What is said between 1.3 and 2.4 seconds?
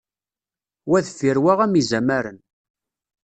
wa am izamaren.